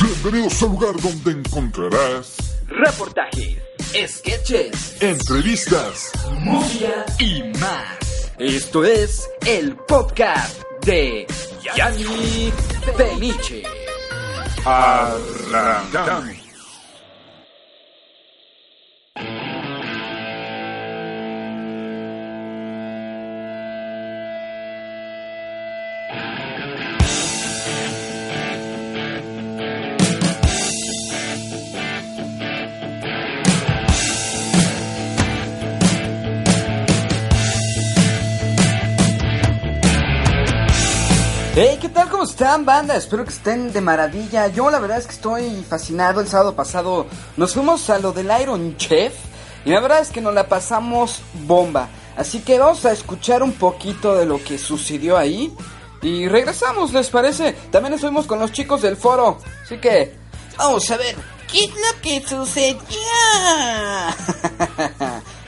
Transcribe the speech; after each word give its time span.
Bienvenidos 0.00 0.62
al 0.62 0.68
lugar 0.70 0.94
donde 1.00 1.30
encontrarás 1.32 2.36
reportajes, 2.68 3.58
sketches, 4.08 4.96
entrevistas 5.00 6.10
música 6.40 7.04
y 7.18 7.42
más. 7.58 8.32
Esto 8.38 8.84
es 8.84 9.28
el 9.46 9.76
podcast 9.76 10.62
de 10.84 11.26
Yanni 11.76 12.52
Peniche. 12.96 13.62
Arrancamos. 14.64 16.43
Hey, 41.56 41.78
¿qué 41.80 41.88
tal? 41.88 42.08
¿Cómo 42.08 42.24
están, 42.24 42.64
banda? 42.64 42.96
Espero 42.96 43.22
que 43.22 43.30
estén 43.30 43.72
de 43.72 43.80
maravilla. 43.80 44.48
Yo 44.48 44.72
la 44.72 44.80
verdad 44.80 44.98
es 44.98 45.06
que 45.06 45.12
estoy 45.12 45.62
fascinado. 45.62 46.20
El 46.20 46.26
sábado 46.26 46.56
pasado 46.56 47.06
nos 47.36 47.54
fuimos 47.54 47.88
a 47.90 48.00
lo 48.00 48.10
del 48.10 48.28
Iron 48.42 48.76
Chef 48.76 49.14
y 49.64 49.70
la 49.70 49.78
verdad 49.78 50.00
es 50.00 50.10
que 50.10 50.20
nos 50.20 50.34
la 50.34 50.48
pasamos 50.48 51.20
bomba. 51.46 51.88
Así 52.16 52.40
que 52.40 52.58
vamos 52.58 52.84
a 52.84 52.90
escuchar 52.90 53.44
un 53.44 53.52
poquito 53.52 54.16
de 54.16 54.26
lo 54.26 54.42
que 54.42 54.58
sucedió 54.58 55.16
ahí 55.16 55.54
y 56.02 56.26
regresamos, 56.26 56.92
¿les 56.92 57.08
parece? 57.08 57.52
También 57.70 57.94
estuvimos 57.94 58.26
con 58.26 58.40
los 58.40 58.50
chicos 58.50 58.82
del 58.82 58.96
foro, 58.96 59.38
así 59.62 59.78
que 59.78 60.12
vamos 60.58 60.90
a 60.90 60.96
ver 60.96 61.14
qué 61.52 61.66
es 61.66 61.70
lo 61.70 62.00
que 62.02 62.20
sucedió. 62.26 62.80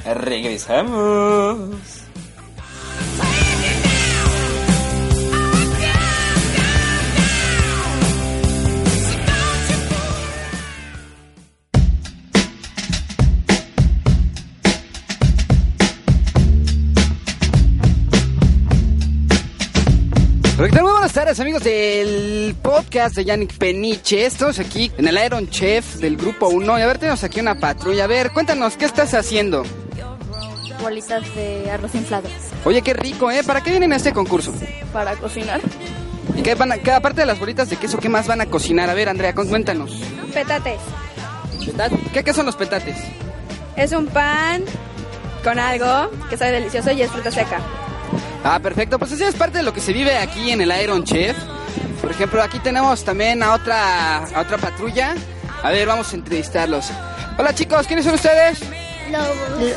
regresamos. 0.14 1.95
Tardes 21.26 21.40
amigos 21.40 21.64
del 21.64 22.54
podcast 22.62 23.16
de 23.16 23.24
Yannick 23.24 23.58
Peniche. 23.58 24.26
Estamos 24.26 24.60
aquí 24.60 24.92
en 24.96 25.08
el 25.08 25.18
Iron 25.24 25.50
Chef 25.50 25.96
del 25.96 26.16
Grupo 26.16 26.46
1 26.46 26.78
y 26.78 26.82
a 26.82 26.86
ver, 26.86 26.98
tenemos 26.98 27.24
aquí 27.24 27.40
una 27.40 27.56
patrulla. 27.56 28.04
A 28.04 28.06
ver, 28.06 28.30
cuéntanos, 28.30 28.76
¿qué 28.76 28.84
estás 28.84 29.12
haciendo? 29.12 29.64
bolitas 30.80 31.34
de 31.34 31.68
arroz 31.68 31.96
inflado 31.96 32.28
Oye, 32.64 32.80
qué 32.80 32.94
rico, 32.94 33.28
¿eh? 33.28 33.42
¿Para 33.42 33.60
qué 33.60 33.70
vienen 33.70 33.92
a 33.92 33.96
este 33.96 34.12
concurso? 34.12 34.54
para 34.92 35.16
cocinar. 35.16 35.60
¿Y 36.36 36.42
qué 36.42 36.54
van 36.54 36.70
a, 36.70 36.78
qué, 36.78 36.92
aparte 36.92 37.22
de 37.22 37.26
las 37.26 37.40
bolitas 37.40 37.68
de 37.70 37.76
queso, 37.76 37.98
qué 37.98 38.08
más 38.08 38.28
van 38.28 38.42
a 38.42 38.46
cocinar? 38.46 38.88
A 38.88 38.94
ver, 38.94 39.08
Andrea, 39.08 39.34
cuéntanos. 39.34 40.00
Petates. 40.32 40.78
¿Qué, 42.12 42.22
qué 42.22 42.32
son 42.32 42.46
los 42.46 42.54
petates? 42.54 42.98
Es 43.74 43.90
un 43.90 44.06
pan 44.06 44.62
con 45.42 45.58
algo 45.58 46.08
que 46.30 46.36
sabe 46.36 46.52
delicioso 46.52 46.92
y 46.92 47.02
es 47.02 47.10
fruta 47.10 47.32
seca. 47.32 47.60
Ah, 48.48 48.60
perfecto. 48.60 48.96
Pues 48.96 49.10
así 49.10 49.24
es 49.24 49.34
parte 49.34 49.58
de 49.58 49.64
lo 49.64 49.72
que 49.72 49.80
se 49.80 49.92
vive 49.92 50.16
aquí 50.16 50.52
en 50.52 50.60
el 50.60 50.72
Iron 50.80 51.02
Chef. 51.02 51.36
Por 52.00 52.12
ejemplo, 52.12 52.40
aquí 52.40 52.60
tenemos 52.60 53.04
también 53.04 53.42
a 53.42 53.54
otra, 53.54 54.18
a 54.18 54.40
otra 54.40 54.56
patrulla. 54.56 55.16
A 55.64 55.70
ver, 55.72 55.88
vamos 55.88 56.12
a 56.12 56.16
entrevistarlos. 56.16 56.92
Hola 57.36 57.52
chicos, 57.52 57.88
¿quiénes 57.88 58.04
son 58.04 58.14
ustedes? 58.14 58.60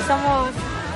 Somos 0.05 0.49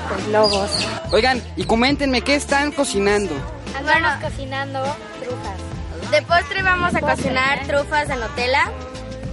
pues, 0.07 0.27
lobos. 0.27 0.69
Oigan, 1.11 1.41
y 1.55 1.63
coméntenme, 1.63 2.21
¿qué 2.21 2.35
están 2.35 2.71
cocinando? 2.71 3.33
Andamos 3.75 4.23
cocinando 4.23 4.79
trufas. 5.19 6.11
De 6.11 6.21
postre 6.21 6.61
vamos 6.61 6.93
a 6.93 7.01
cocinar 7.01 7.65
trufas 7.65 8.07
de 8.07 8.17
Nutella. 8.17 8.71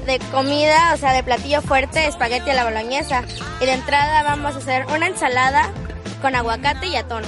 De 0.07 0.19
comida, 0.33 0.95
o 0.95 0.97
sea, 0.97 1.12
de 1.12 1.22
platillo 1.22 1.61
fuerte, 1.61 2.07
espagueti 2.07 2.49
a 2.49 2.55
la 2.55 2.65
boloñesa. 2.65 3.22
Y 3.61 3.67
de 3.67 3.72
entrada 3.72 4.22
vamos 4.22 4.55
a 4.55 4.59
hacer 4.59 4.87
una 4.87 5.09
ensalada 5.09 5.69
con 6.22 6.34
aguacate 6.34 6.87
y 6.87 6.97
atún. 6.97 7.22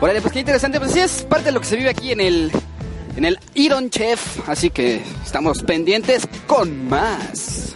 Órale, 0.00 0.20
pues 0.20 0.32
qué 0.32 0.40
interesante. 0.40 0.78
Pues 0.78 0.92
sí, 0.92 1.00
es 1.00 1.22
parte 1.22 1.46
de 1.46 1.52
lo 1.52 1.60
que 1.60 1.66
se 1.66 1.76
vive 1.76 1.88
aquí 1.88 2.12
en 2.12 2.20
el, 2.20 2.52
en 3.16 3.24
el 3.24 3.38
Iron 3.54 3.90
Chef. 3.90 4.48
Así 4.48 4.70
que 4.70 5.02
estamos 5.24 5.62
pendientes 5.62 6.28
con 6.46 6.88
más. 6.88 7.74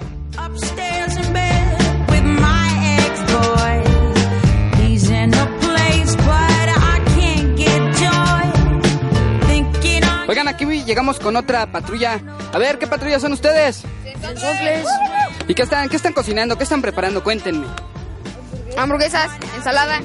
Oigan, 10.28 10.46
aquí 10.46 10.64
llegamos 10.84 11.18
con 11.18 11.34
otra 11.34 11.72
patrulla. 11.72 12.20
A 12.52 12.58
ver, 12.58 12.78
¿qué 12.78 12.86
patrulla 12.86 13.18
son 13.18 13.32
ustedes? 13.32 13.82
¿Y 15.48 15.54
qué 15.54 15.62
están, 15.62 15.88
qué 15.88 15.96
están 15.96 16.12
cocinando? 16.12 16.56
¿Qué 16.56 16.62
están 16.62 16.80
preparando? 16.82 17.24
Cuéntenme. 17.24 17.66
Hamburguesas, 18.76 19.32
ensalada, 19.56 20.00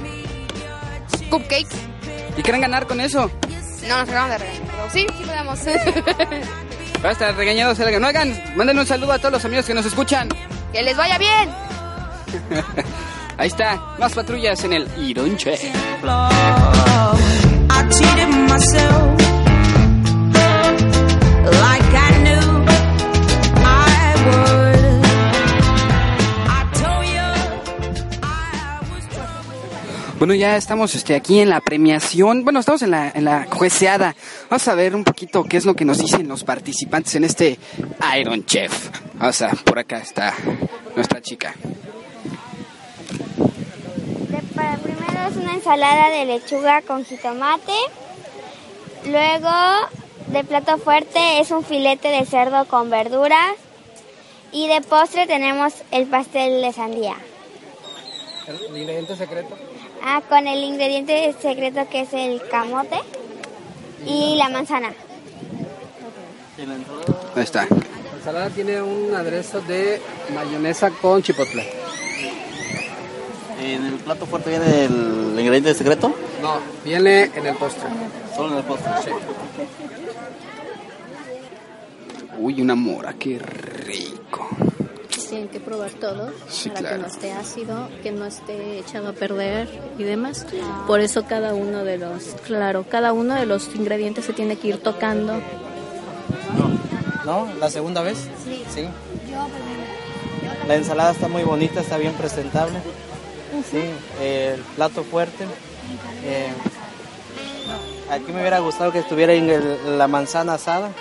cupcakes. 1.29 1.94
¿Y 2.37 2.41
quieren 2.41 2.61
ganar 2.61 2.85
con 2.87 2.99
eso? 2.99 3.31
No 3.87 3.97
nos 3.99 4.09
acabamos 4.09 4.31
de 4.31 4.37
regañar, 4.39 4.63
pero 4.71 4.89
sí, 4.91 5.07
sí 5.17 5.23
podemos. 5.25 5.59
Va 7.05 7.09
a 7.09 7.11
estar 7.11 7.35
regañados 7.35 7.79
el 7.79 8.01
No, 8.01 8.07
oigan, 8.07 8.41
manden 8.55 8.79
un 8.79 8.85
saludo 8.85 9.11
a 9.13 9.19
todos 9.19 9.33
los 9.33 9.45
amigos 9.45 9.65
que 9.65 9.73
nos 9.73 9.85
escuchan. 9.85 10.29
que 10.71 10.81
les 10.81 10.97
vaya 10.97 11.17
bien. 11.17 11.49
Ahí 13.37 13.47
está, 13.47 13.75
más 13.99 14.13
patrullas 14.13 14.63
en 14.63 14.73
el 14.73 14.87
Iron 14.97 15.37
Bueno, 30.25 30.41
ya 30.41 30.57
estamos 30.57 30.95
este, 30.95 31.13
aquí 31.13 31.39
en 31.39 31.51
la 31.51 31.61
premiación. 31.61 32.43
Bueno, 32.43 32.59
estamos 32.59 32.81
en 32.81 32.89
la, 32.89 33.11
en 33.13 33.25
la 33.25 33.45
jueceada. 33.45 34.15
Vamos 34.49 34.67
a 34.67 34.73
ver 34.73 34.95
un 34.95 35.03
poquito 35.03 35.43
qué 35.43 35.55
es 35.55 35.65
lo 35.65 35.75
que 35.75 35.85
nos 35.85 35.99
dicen 35.99 36.27
los 36.27 36.43
participantes 36.43 37.13
en 37.13 37.25
este 37.25 37.59
Iron 38.19 38.43
Chef. 38.43 38.89
O 39.21 39.31
sea, 39.31 39.51
por 39.51 39.77
acá 39.77 39.99
está 39.99 40.33
nuestra 40.95 41.21
chica. 41.21 41.53
para 44.55 44.77
primero 44.77 45.29
es 45.29 45.37
una 45.37 45.53
ensalada 45.53 46.09
de 46.09 46.25
lechuga 46.25 46.81
con 46.81 47.05
jitomate. 47.05 47.77
Luego, 49.05 49.51
de 50.31 50.43
plato 50.43 50.79
fuerte, 50.79 51.39
es 51.39 51.51
un 51.51 51.63
filete 51.63 52.07
de 52.07 52.25
cerdo 52.25 52.65
con 52.65 52.89
verduras. 52.89 53.53
Y 54.51 54.69
de 54.69 54.81
postre 54.81 55.27
tenemos 55.27 55.73
el 55.91 56.07
pastel 56.07 56.63
de 56.63 56.73
sandía. 56.73 57.15
¿El 58.47 58.75
ingrediente 58.75 59.15
secreto? 59.15 59.55
Ah, 60.03 60.21
con 60.27 60.47
el 60.47 60.63
ingrediente 60.63 61.33
secreto 61.41 61.87
que 61.89 62.01
es 62.01 62.13
el 62.13 62.41
camote 62.49 62.97
y 64.05 64.35
la 64.37 64.49
manzana. 64.49 64.93
Ahí 67.35 67.43
está. 67.43 67.67
La 67.69 68.17
ensalada 68.17 68.49
tiene 68.49 68.81
un 68.81 69.13
aderezo 69.13 69.61
de 69.61 70.01
mayonesa 70.33 70.89
con 70.89 71.21
chipotle. 71.21 71.69
¿En 73.59 73.85
el 73.85 73.95
plato 73.95 74.25
fuerte 74.25 74.49
viene 74.49 74.85
el 74.85 75.39
ingrediente 75.39 75.73
secreto? 75.73 76.13
No, 76.41 76.59
viene 76.83 77.31
en 77.35 77.47
el 77.47 77.55
postre. 77.55 77.89
Solo 78.35 78.51
en 78.53 78.57
el 78.57 78.63
postre. 78.63 78.91
Sí. 79.03 79.09
Uy, 82.37 82.61
una 82.61 82.75
mora, 82.75 83.13
qué 83.13 83.39
rico. 83.39 84.49
Tienen 85.35 85.51
que 85.51 85.59
probar 85.59 85.91
todo 85.91 86.31
Sí, 86.47 86.69
para 86.69 86.79
claro. 86.79 86.95
que 86.95 87.01
no 87.01 87.07
esté 87.09 87.31
ácido, 87.33 87.89
que 88.01 88.11
no 88.13 88.25
esté 88.25 88.79
echado 88.79 89.09
a 89.09 89.11
perder 89.11 89.67
y 89.99 90.03
demás. 90.03 90.45
Por 90.87 91.01
eso 91.01 91.25
cada 91.25 91.53
uno 91.53 91.83
de 91.83 91.97
los, 91.97 92.23
claro, 92.47 92.85
cada 92.89 93.11
uno 93.11 93.33
de 93.35 93.45
los 93.45 93.67
ingredientes 93.75 94.23
se 94.23 94.31
tiene 94.31 94.55
que 94.55 94.69
ir 94.69 94.77
tocando 94.81 95.41
¿No? 97.25 97.49
¿La 97.59 97.69
segunda 97.69 98.01
vez? 98.01 98.17
Sí. 98.45 98.63
Sí. 98.73 98.83
Yo 99.29 99.45
primero. 99.47 100.67
La 100.69 100.75
ensalada 100.75 101.11
está 101.11 101.27
muy 101.27 101.43
bonita, 101.43 101.81
está 101.81 101.97
bien 101.97 102.13
presentable. 102.13 102.79
Sí, 103.69 103.81
el 104.23 104.61
plato 104.77 105.03
fuerte. 105.03 105.43
Eh, 106.23 106.47
aquí 108.09 108.31
me 108.31 108.39
hubiera 108.39 108.59
gustado 108.59 108.93
que 108.93 108.99
estuviera 108.99 109.33
en 109.33 109.49
el- 109.49 109.97
la 109.97 110.07
manzana 110.07 110.53
asada. 110.53 110.91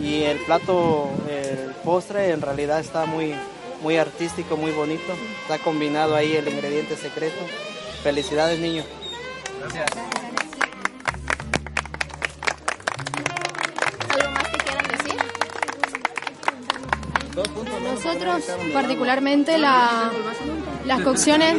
Y 0.00 0.22
el 0.24 0.38
plato, 0.38 1.08
el 1.28 1.45
postre 1.90 2.32
en 2.32 2.40
realidad 2.42 2.80
está 2.80 3.06
muy, 3.06 3.32
muy 3.80 3.96
artístico, 3.96 4.56
muy 4.56 4.72
bonito. 4.72 5.12
Está 5.42 5.58
combinado 5.62 6.16
ahí 6.16 6.34
el 6.36 6.48
ingrediente 6.48 6.96
secreto. 6.96 7.36
Felicidades, 8.02 8.58
niño. 8.58 8.82
Gracias. 9.60 9.86
¿Algo 14.10 14.30
más 14.32 14.48
que 14.48 14.58
quieran 14.58 14.88
decir? 14.88 15.16
Nosotros, 17.84 18.44
particularmente, 18.72 19.56
la- 19.58 20.10
las 20.86 21.00
cocciones 21.02 21.56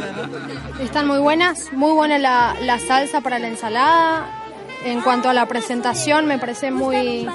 están 0.82 1.08
muy 1.08 1.20
buenas. 1.20 1.72
Muy 1.72 1.94
buena 1.94 2.18
la, 2.20 2.56
la 2.62 2.80
salsa 2.80 3.22
para 3.22 3.40
la 3.40 3.48
ensalada. 3.48 4.44
En 4.84 5.02
cuanto 5.02 5.30
a 5.30 5.34
la 5.34 5.46
presentación, 5.48 6.26
me 6.28 6.38
parece 6.38 6.70
muy. 6.72 7.28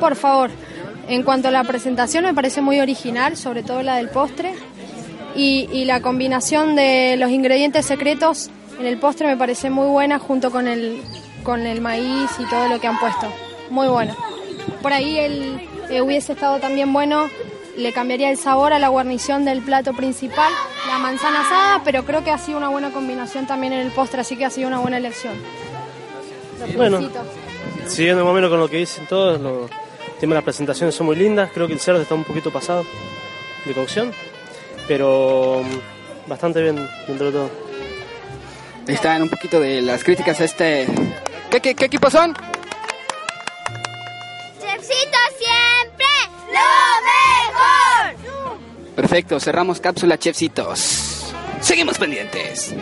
Por 0.00 0.14
favor. 0.16 0.50
En 1.08 1.22
cuanto 1.22 1.48
a 1.48 1.50
la 1.50 1.64
presentación, 1.64 2.24
me 2.24 2.34
parece 2.34 2.60
muy 2.60 2.80
original, 2.80 3.36
sobre 3.36 3.62
todo 3.62 3.82
la 3.82 3.96
del 3.96 4.08
postre. 4.08 4.54
Y, 5.34 5.68
y 5.72 5.84
la 5.84 6.00
combinación 6.00 6.76
de 6.76 7.16
los 7.18 7.30
ingredientes 7.30 7.84
secretos 7.84 8.50
en 8.78 8.86
el 8.86 8.98
postre 8.98 9.26
me 9.26 9.36
parece 9.36 9.70
muy 9.70 9.86
buena 9.86 10.18
junto 10.18 10.50
con 10.50 10.66
el, 10.66 11.02
con 11.42 11.66
el 11.66 11.80
maíz 11.80 12.30
y 12.38 12.44
todo 12.48 12.68
lo 12.68 12.80
que 12.80 12.86
han 12.86 12.98
puesto. 12.98 13.26
Muy 13.70 13.88
bueno. 13.88 14.16
Por 14.82 14.92
ahí 14.92 15.18
el, 15.18 15.60
eh, 15.90 16.00
hubiese 16.00 16.32
estado 16.32 16.58
también 16.58 16.92
bueno, 16.92 17.28
le 17.76 17.92
cambiaría 17.92 18.30
el 18.30 18.36
sabor 18.36 18.72
a 18.72 18.78
la 18.78 18.88
guarnición 18.88 19.44
del 19.44 19.62
plato 19.62 19.92
principal, 19.92 20.52
la 20.88 20.98
manzana 20.98 21.40
asada, 21.40 21.82
pero 21.84 22.04
creo 22.04 22.24
que 22.24 22.30
ha 22.30 22.38
sido 22.38 22.58
una 22.58 22.68
buena 22.68 22.90
combinación 22.90 23.46
también 23.46 23.72
en 23.72 23.80
el 23.80 23.92
postre, 23.92 24.20
así 24.20 24.36
que 24.36 24.44
ha 24.44 24.50
sido 24.50 24.68
una 24.68 24.80
buena 24.80 24.96
elección. 24.96 25.34
Los 26.60 26.74
Bueno. 26.76 27.00
Siguiendo 27.86 28.24
más 28.24 28.32
o 28.32 28.34
menos 28.34 28.50
con 28.50 28.58
lo 28.58 28.68
que 28.68 28.78
dicen 28.78 29.06
todos, 29.06 29.70
de 30.20 30.26
las 30.26 30.42
presentaciones 30.42 30.94
son 30.94 31.06
muy 31.06 31.16
lindas. 31.16 31.50
Creo 31.52 31.66
que 31.66 31.74
el 31.74 31.80
cerdo 31.80 32.00
está 32.00 32.14
un 32.14 32.24
poquito 32.24 32.50
pasado 32.50 32.84
de 33.64 33.72
cocción, 33.72 34.12
pero 34.88 35.62
mm, 35.64 36.28
bastante 36.28 36.62
bien 36.62 36.76
dentro 37.06 37.26
de 37.26 37.32
todo. 37.32 37.50
Ahí 38.88 38.94
están 38.94 39.22
un 39.22 39.28
poquito 39.28 39.60
de 39.60 39.82
las 39.82 40.04
críticas 40.04 40.40
a 40.40 40.44
este... 40.44 40.86
¿Qué, 41.50 41.60
qué, 41.60 41.74
qué 41.74 41.86
equipos 41.86 42.12
son? 42.12 42.34
Chefcito 44.60 45.18
siempre 45.38 46.06
lo 46.52 46.66
mejor. 48.50 48.58
Perfecto, 48.94 49.40
cerramos 49.40 49.80
cápsula 49.80 50.18
chefcitos. 50.18 51.32
Seguimos 51.60 51.98
pendientes. 51.98 52.74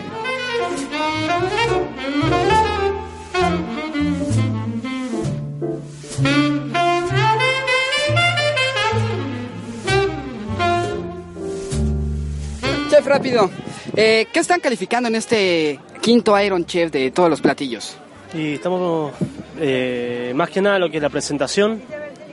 Chef, 13.05 13.13
rápido. 13.13 13.49
Eh, 13.95 14.27
¿Qué 14.33 14.39
están 14.39 14.59
calificando 14.59 15.07
en 15.09 15.15
este 15.15 15.79
quinto 16.01 16.39
Iron 16.39 16.65
Chef 16.65 16.91
de 16.91 17.11
todos 17.11 17.29
los 17.29 17.39
platillos? 17.41 17.95
Y 18.33 18.55
estamos 18.55 19.13
eh, 19.59 20.33
más 20.35 20.49
que 20.49 20.61
nada 20.61 20.79
lo 20.79 20.89
que 20.89 20.97
es 20.97 21.03
la 21.03 21.09
presentación, 21.09 21.81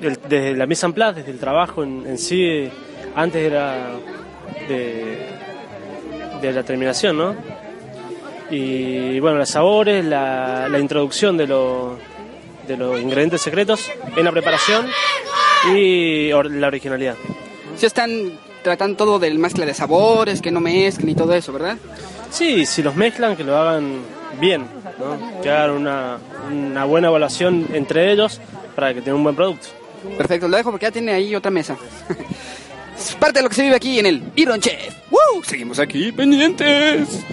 el- 0.00 0.18
desde 0.28 0.56
la 0.56 0.66
mise 0.66 0.86
en 0.86 0.92
place, 0.94 1.20
desde 1.20 1.30
el 1.32 1.38
trabajo 1.38 1.82
en, 1.84 2.04
en 2.06 2.18
sí, 2.18 2.42
eh, 2.44 2.70
antes 3.14 3.42
de 3.42 3.50
la, 3.50 3.90
de, 4.68 5.26
de 6.40 6.52
la 6.52 6.62
terminación, 6.62 7.16
¿no? 7.18 7.36
Y 8.50 9.20
bueno, 9.20 9.38
los 9.38 9.48
sabores, 9.48 10.04
la, 10.04 10.68
la 10.68 10.78
introducción 10.78 11.36
de, 11.36 11.46
los 11.46 11.92
de 12.66 12.76
los 12.76 13.00
ingredientes 13.00 13.40
secretos 13.40 13.90
en 14.16 14.24
la 14.24 14.32
preparación 14.32 14.86
y 15.74 16.32
or- 16.32 16.50
la 16.50 16.66
originalidad. 16.66 17.14
Si 17.76 17.86
están 17.86 18.32
tratando 18.62 18.96
todo 18.96 19.18
del 19.18 19.38
mezcla 19.38 19.66
de 19.66 19.74
sabores, 19.74 20.40
que 20.40 20.50
no 20.50 20.60
mezclen 20.60 21.10
y 21.10 21.14
todo 21.14 21.34
eso, 21.34 21.52
¿verdad? 21.52 21.76
Sí, 22.30 22.66
si 22.66 22.82
los 22.82 22.96
mezclan, 22.96 23.36
que 23.36 23.44
lo 23.44 23.56
hagan 23.56 24.00
bien, 24.40 24.66
¿no? 24.98 25.42
que 25.42 25.50
hagan 25.50 25.72
una, 25.72 26.18
una 26.50 26.84
buena 26.84 27.08
evaluación 27.08 27.66
entre 27.72 28.12
ellos 28.12 28.40
para 28.74 28.94
que 28.94 29.00
tengan 29.00 29.16
un 29.16 29.24
buen 29.24 29.36
producto. 29.36 29.68
Perfecto, 30.16 30.48
lo 30.48 30.56
dejo 30.56 30.70
porque 30.70 30.86
ya 30.86 30.90
tiene 30.90 31.12
ahí 31.12 31.34
otra 31.34 31.50
mesa. 31.50 31.76
es 32.98 33.14
parte 33.16 33.38
de 33.38 33.42
lo 33.44 33.48
que 33.48 33.54
se 33.54 33.62
vive 33.62 33.76
aquí 33.76 33.98
en 33.98 34.06
el 34.06 34.22
Iron 34.36 34.60
Chef. 34.60 34.94
¡Woo! 35.10 35.42
Seguimos 35.44 35.78
aquí 35.78 36.12
pendientes. 36.12 37.24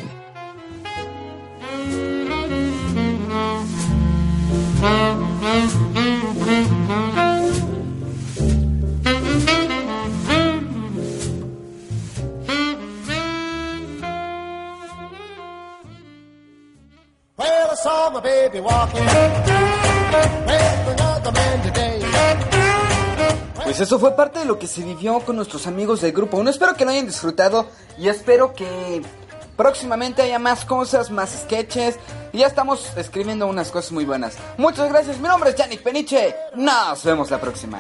Pues 23.63 23.79
eso 23.79 23.99
fue 23.99 24.15
parte 24.15 24.39
de 24.39 24.45
lo 24.45 24.57
que 24.57 24.67
se 24.67 24.83
vivió 24.83 25.19
con 25.19 25.35
nuestros 25.35 25.67
amigos 25.67 26.01
del 26.01 26.11
grupo 26.11 26.37
1. 26.37 26.49
Espero 26.49 26.73
que 26.75 26.85
lo 26.85 26.91
hayan 26.91 27.05
disfrutado 27.05 27.67
y 27.97 28.07
espero 28.09 28.53
que 28.53 29.01
próximamente 29.55 30.21
haya 30.21 30.39
más 30.39 30.65
cosas, 30.65 31.11
más 31.11 31.29
sketches. 31.43 31.97
Y 32.33 32.39
ya 32.39 32.47
estamos 32.47 32.97
escribiendo 32.97 33.47
unas 33.47 33.69
cosas 33.71 33.91
muy 33.91 34.05
buenas. 34.05 34.37
Muchas 34.57 34.89
gracias, 34.89 35.19
mi 35.19 35.27
nombre 35.27 35.51
es 35.51 35.55
Yannick 35.55 35.83
Peniche. 35.83 36.35
Nos 36.55 37.03
vemos 37.03 37.29
la 37.29 37.39
próxima. 37.39 37.79